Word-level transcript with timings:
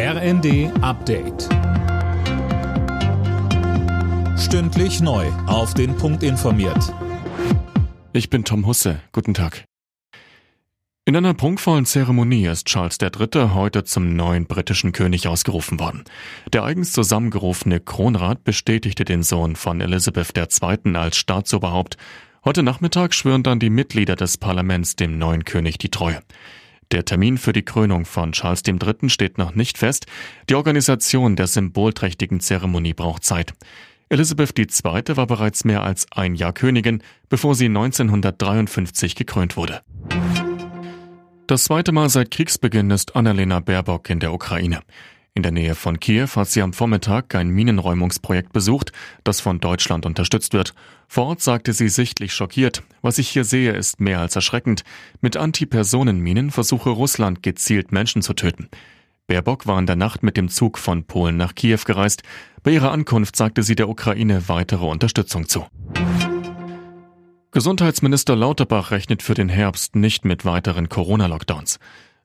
RND 0.00 0.70
Update. 0.80 1.48
Stündlich 4.38 5.00
neu. 5.00 5.26
Auf 5.48 5.74
den 5.74 5.96
Punkt 5.96 6.22
informiert. 6.22 6.94
Ich 8.12 8.30
bin 8.30 8.44
Tom 8.44 8.64
Husse. 8.64 9.00
Guten 9.10 9.34
Tag. 9.34 9.64
In 11.04 11.16
einer 11.16 11.34
prunkvollen 11.34 11.84
Zeremonie 11.84 12.46
ist 12.46 12.66
Charles 12.66 12.98
III. 13.02 13.54
heute 13.54 13.82
zum 13.82 14.14
neuen 14.14 14.46
britischen 14.46 14.92
König 14.92 15.26
ausgerufen 15.26 15.80
worden. 15.80 16.04
Der 16.52 16.62
eigens 16.62 16.92
zusammengerufene 16.92 17.80
Kronrat 17.80 18.44
bestätigte 18.44 19.04
den 19.04 19.24
Sohn 19.24 19.56
von 19.56 19.80
Elizabeth 19.80 20.30
II. 20.38 20.94
als 20.94 21.16
Staatsoberhaupt. 21.16 21.96
Heute 22.44 22.62
Nachmittag 22.62 23.14
schwören 23.14 23.42
dann 23.42 23.58
die 23.58 23.68
Mitglieder 23.68 24.14
des 24.14 24.38
Parlaments 24.38 24.94
dem 24.94 25.18
neuen 25.18 25.44
König 25.44 25.76
die 25.78 25.90
Treue. 25.90 26.20
Der 26.90 27.04
Termin 27.04 27.36
für 27.36 27.52
die 27.52 27.64
Krönung 27.64 28.06
von 28.06 28.32
Charles 28.32 28.62
III. 28.66 29.10
steht 29.10 29.36
noch 29.36 29.54
nicht 29.54 29.76
fest. 29.76 30.06
Die 30.48 30.54
Organisation 30.54 31.36
der 31.36 31.46
symbolträchtigen 31.46 32.40
Zeremonie 32.40 32.94
braucht 32.94 33.24
Zeit. 33.24 33.52
Elisabeth 34.08 34.58
II. 34.58 35.16
war 35.16 35.26
bereits 35.26 35.64
mehr 35.64 35.82
als 35.82 36.06
ein 36.12 36.34
Jahr 36.34 36.54
Königin, 36.54 37.02
bevor 37.28 37.54
sie 37.54 37.66
1953 37.66 39.14
gekrönt 39.14 39.58
wurde. 39.58 39.82
Das 41.46 41.64
zweite 41.64 41.92
Mal 41.92 42.08
seit 42.08 42.30
Kriegsbeginn 42.30 42.90
ist 42.90 43.16
Annalena 43.16 43.60
Baerbock 43.60 44.08
in 44.08 44.20
der 44.20 44.32
Ukraine. 44.32 44.80
In 45.38 45.44
der 45.44 45.52
Nähe 45.52 45.76
von 45.76 46.00
Kiew 46.00 46.26
hat 46.34 46.48
sie 46.48 46.62
am 46.62 46.72
Vormittag 46.72 47.32
ein 47.36 47.50
Minenräumungsprojekt 47.50 48.52
besucht, 48.52 48.90
das 49.22 49.40
von 49.40 49.60
Deutschland 49.60 50.04
unterstützt 50.04 50.52
wird. 50.52 50.74
Vor 51.06 51.26
Ort 51.26 51.40
sagte 51.40 51.72
sie 51.72 51.88
sichtlich 51.88 52.32
schockiert, 52.32 52.82
was 53.02 53.18
ich 53.18 53.28
hier 53.28 53.44
sehe, 53.44 53.70
ist 53.70 54.00
mehr 54.00 54.18
als 54.18 54.34
erschreckend. 54.34 54.82
Mit 55.20 55.36
Antipersonenminen 55.36 56.50
versuche 56.50 56.90
Russland 56.90 57.44
gezielt 57.44 57.92
Menschen 57.92 58.20
zu 58.20 58.32
töten. 58.32 58.68
Baerbock 59.28 59.68
war 59.68 59.78
in 59.78 59.86
der 59.86 59.94
Nacht 59.94 60.24
mit 60.24 60.36
dem 60.36 60.48
Zug 60.48 60.76
von 60.76 61.04
Polen 61.04 61.36
nach 61.36 61.54
Kiew 61.54 61.82
gereist. 61.86 62.24
Bei 62.64 62.72
ihrer 62.72 62.90
Ankunft 62.90 63.36
sagte 63.36 63.62
sie 63.62 63.76
der 63.76 63.88
Ukraine 63.88 64.48
weitere 64.48 64.86
Unterstützung 64.86 65.48
zu. 65.48 65.66
Gesundheitsminister 67.52 68.34
Lauterbach 68.34 68.90
rechnet 68.90 69.22
für 69.22 69.34
den 69.34 69.48
Herbst 69.48 69.94
nicht 69.94 70.24
mit 70.24 70.44
weiteren 70.44 70.88
Corona-Lockdowns. 70.88 71.78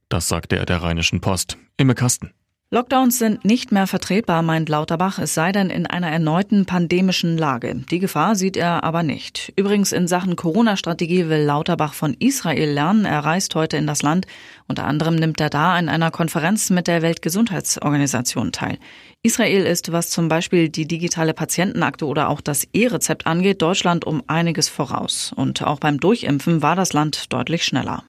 Das 0.09 0.27
sagte 0.27 0.55
er 0.55 0.65
der 0.65 0.81
Rheinischen 0.81 1.21
Post. 1.21 1.59
Imme 1.77 1.93
Kasten. 1.93 2.33
Lockdowns 2.73 3.19
sind 3.19 3.45
nicht 3.45 3.71
mehr 3.71 3.85
vertretbar, 3.85 4.41
meint 4.41 4.67
Lauterbach, 4.67 5.19
es 5.19 5.35
sei 5.35 5.51
denn 5.51 5.69
in 5.69 5.85
einer 5.85 6.09
erneuten 6.09 6.65
pandemischen 6.65 7.37
Lage. 7.37 7.75
Die 7.91 7.99
Gefahr 7.99 8.33
sieht 8.33 8.57
er 8.57 8.83
aber 8.83 9.03
nicht. 9.03 9.53
Übrigens 9.55 9.91
in 9.91 10.07
Sachen 10.07 10.35
Corona-Strategie 10.35 11.29
will 11.29 11.43
Lauterbach 11.43 11.93
von 11.93 12.15
Israel 12.17 12.71
lernen. 12.71 13.05
Er 13.05 13.19
reist 13.19 13.53
heute 13.53 13.77
in 13.77 13.85
das 13.85 14.01
Land. 14.01 14.25
Unter 14.67 14.85
anderem 14.85 15.13
nimmt 15.13 15.39
er 15.39 15.51
da 15.51 15.75
an 15.75 15.87
einer 15.87 16.09
Konferenz 16.09 16.71
mit 16.71 16.87
der 16.87 17.03
Weltgesundheitsorganisation 17.03 18.51
teil. 18.51 18.79
Israel 19.21 19.67
ist, 19.67 19.91
was 19.91 20.09
zum 20.09 20.27
Beispiel 20.27 20.69
die 20.69 20.87
digitale 20.87 21.35
Patientenakte 21.35 22.07
oder 22.07 22.27
auch 22.27 22.41
das 22.41 22.67
E-Rezept 22.73 23.27
angeht, 23.27 23.61
Deutschland 23.61 24.03
um 24.03 24.23
einiges 24.25 24.67
voraus. 24.67 25.31
Und 25.35 25.61
auch 25.61 25.79
beim 25.79 25.99
Durchimpfen 25.99 26.63
war 26.63 26.75
das 26.75 26.91
Land 26.91 27.31
deutlich 27.31 27.65
schneller. 27.65 28.03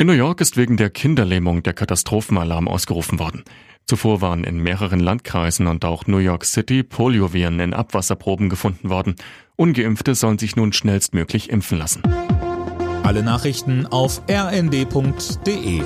In 0.00 0.06
New 0.06 0.12
York 0.12 0.40
ist 0.40 0.56
wegen 0.56 0.76
der 0.76 0.90
Kinderlähmung 0.90 1.64
der 1.64 1.72
Katastrophenalarm 1.72 2.68
ausgerufen 2.68 3.18
worden. 3.18 3.42
Zuvor 3.84 4.20
waren 4.20 4.44
in 4.44 4.62
mehreren 4.62 5.00
Landkreisen 5.00 5.66
und 5.66 5.84
auch 5.84 6.06
New 6.06 6.18
York 6.18 6.44
City 6.44 6.84
Polioviren 6.84 7.58
in 7.58 7.74
Abwasserproben 7.74 8.48
gefunden 8.48 8.90
worden. 8.90 9.16
Ungeimpfte 9.56 10.14
sollen 10.14 10.38
sich 10.38 10.54
nun 10.54 10.72
schnellstmöglich 10.72 11.50
impfen 11.50 11.78
lassen. 11.78 12.02
Alle 13.02 13.24
Nachrichten 13.24 13.86
auf 13.86 14.22
rnd.de 14.30 15.82